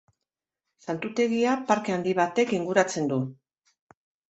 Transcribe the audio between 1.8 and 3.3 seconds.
handi batek inguratzen du.